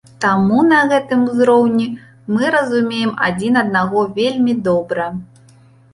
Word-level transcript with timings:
Таму 0.23 0.61
на 0.69 0.79
гэтым 0.91 1.19
узроўні 1.33 1.85
мы 2.37 2.43
разумеем 2.57 3.11
адзін 3.27 3.53
аднаго 3.65 4.07
вельмі 4.19 4.53
добра. 4.69 5.05